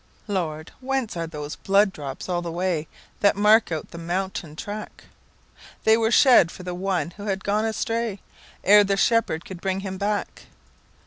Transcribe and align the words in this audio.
"Lord, 0.27 0.71
whence 0.79 1.15
are 1.15 1.27
those 1.27 1.55
blood 1.57 1.93
drops 1.93 2.27
all 2.27 2.41
the 2.41 2.51
way, 2.51 2.87
That 3.19 3.35
mark 3.35 3.71
out 3.71 3.91
the 3.91 3.99
mountain 3.99 4.55
track?""They 4.55 5.95
were 5.95 6.09
shed 6.09 6.49
for 6.49 6.63
one 6.73 7.11
who 7.17 7.27
had 7.27 7.43
gone 7.43 7.65
astrayEre 7.65 8.17
the 8.83 8.97
Shepherd 8.97 9.45
could 9.45 9.61
bring 9.61 9.81
him 9.81 9.99
back." 9.99 10.47